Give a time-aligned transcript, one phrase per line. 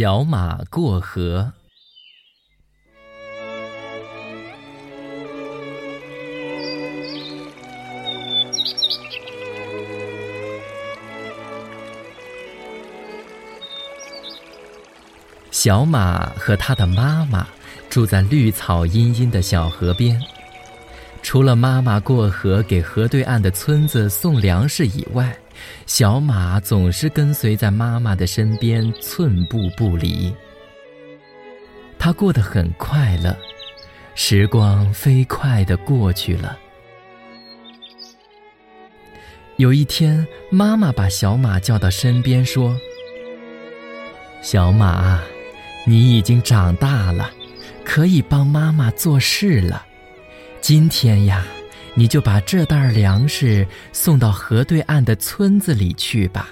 [0.00, 1.52] 小马过河。
[15.50, 17.46] 小马和他的妈妈
[17.90, 20.18] 住在绿草茵茵的小河边。
[21.22, 25.36] 除了妈妈过河给河对岸的村子送粮食以外，
[25.86, 30.34] 小马总是跟随在妈妈的身边，寸步不离。
[31.98, 33.36] 他过得很快乐，
[34.14, 36.58] 时光飞快地过去了。
[39.56, 42.74] 有一天，妈妈把小马叫到身边说
[44.40, 45.20] ：“小马，
[45.86, 47.30] 你已经长大了，
[47.84, 49.84] 可以帮妈妈做事了。”
[50.62, 51.44] 今天呀，
[51.94, 56.48] 你就把这袋粮食送到河对岸的村子里去吧。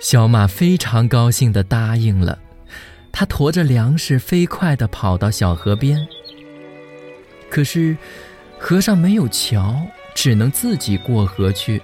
[0.00, 2.38] 小马非常高兴地答应了，
[3.10, 6.06] 他驮着粮食飞快地跑到小河边。
[7.50, 7.96] 可是，
[8.58, 11.82] 河上没有桥，只能自己过河去，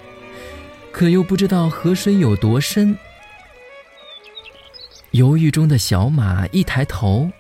[0.93, 2.97] 可又不知道河水有多深。
[5.11, 7.31] 犹豫中的小马一抬头。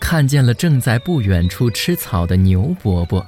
[0.00, 3.26] 看见了正在不远处吃草的牛伯伯，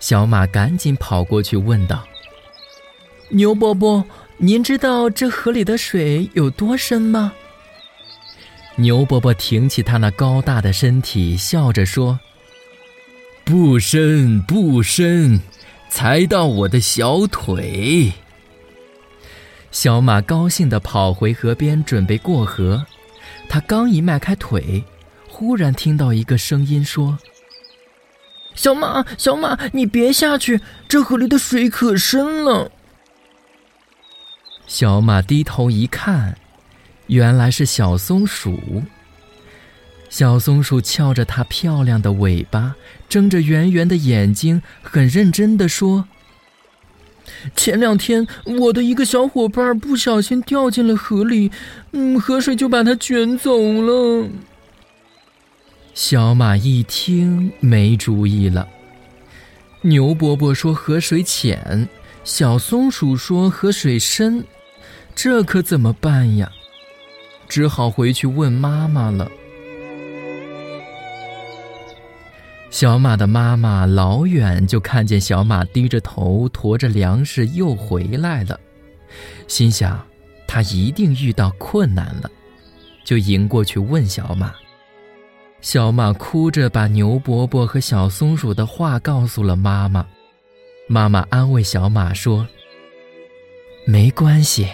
[0.00, 2.04] 小马赶紧跑过去问道
[3.30, 4.04] ：“牛伯伯，
[4.36, 7.32] 您知道这河里的水有多深吗？”
[8.76, 12.20] 牛伯伯挺起他那高大的身体，笑着说
[13.44, 15.40] ：“不深不深，
[15.88, 18.12] 才到我的小腿。”
[19.72, 22.86] 小马高兴地跑回河边，准备过河。
[23.48, 24.84] 他刚一迈开腿。
[25.30, 27.16] 忽然听到一个声音说
[28.58, 32.72] ：“小马，小马，你别下去，这河里的水可深了。”
[34.66, 36.36] 小马低头一看，
[37.06, 38.82] 原来是小松鼠。
[40.10, 42.74] 小松鼠翘着它漂亮的尾巴，
[43.08, 46.08] 睁着圆圆的眼睛，很认真地说
[47.54, 51.52] ：“前两天，我的一个小伙伴不小心掉进了河里，
[51.92, 54.26] 嗯，河水就把它卷走了。”
[55.98, 58.68] 小马一听没主意了。
[59.80, 61.88] 牛伯伯说河水浅，
[62.22, 64.44] 小松鼠说河水深，
[65.16, 66.52] 这可怎么办呀？
[67.48, 69.28] 只好回去问妈妈了。
[72.70, 78.60] 小马的妈妈老远就看见小马低着头驮着粮食又回来了，
[79.48, 80.06] 心想
[80.46, 82.30] 他一定遇到困难了，
[83.04, 84.54] 就迎过去问小马。
[85.60, 90.06] 小马哭着把牛伯伯和小松鼠的话告诉了妈妈。
[90.86, 92.46] 妈妈安慰小马说
[93.84, 94.68] ：“没关系，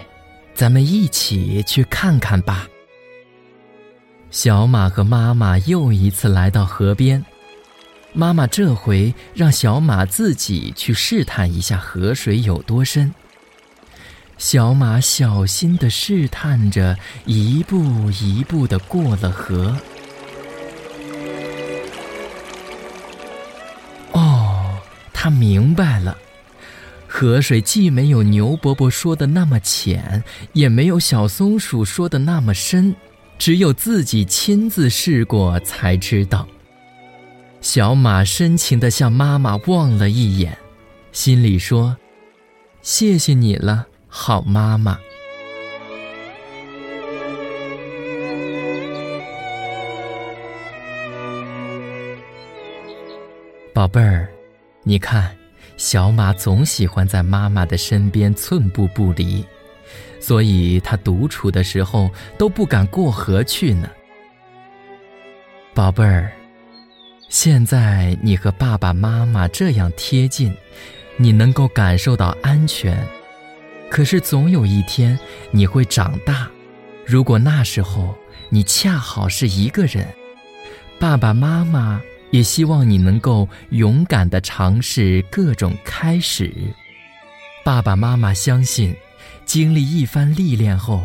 [0.55, 2.69] 咱们一起去看看吧。”
[4.31, 7.25] 小马和妈妈又一次来到河边，
[8.13, 13.13] 妈妈这回让小马自己去试探一下河水有多深。
[14.37, 19.77] 小马小心地试探着，一步一步地过了河。
[25.25, 26.19] 他明白了，
[27.09, 32.95] 河水既没有牛伯伯说的那么浅，也没有小松鼠说的那么深，
[33.39, 36.47] 只有自己亲自试过才知道。
[37.63, 40.55] 小马深情地向妈妈望了一眼，
[41.11, 41.97] 心里说
[42.85, 44.99] ：“谢谢你了，好妈妈。”
[53.73, 54.34] 宝贝儿。
[54.87, 55.35] 你看，
[55.79, 59.43] 小马总喜欢在妈妈的身边寸步不离，
[60.21, 63.89] 所以它独处的时候都不敢过河去呢。
[65.73, 66.31] 宝贝儿，
[67.31, 70.55] 现在你和爸爸妈妈这样贴近，
[71.17, 73.03] 你能够感受到安全。
[73.89, 75.19] 可是总有一天
[75.51, 76.47] 你会长大，
[77.07, 78.15] 如果那时候
[78.51, 80.07] 你恰好是一个人，
[81.01, 82.03] 爸爸妈妈。
[82.31, 86.53] 也希望你能够勇敢地尝试各种开始。
[87.65, 88.95] 爸爸妈妈相信，
[89.45, 91.03] 经历一番历练后，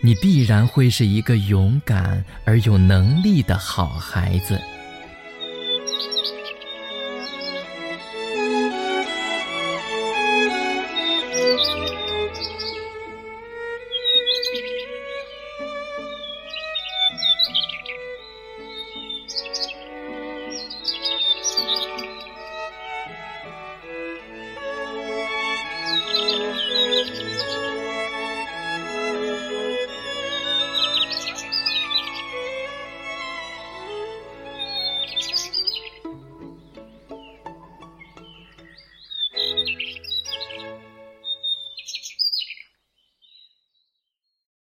[0.00, 4.60] 你必然会是一个勇敢而有能力的好孩子。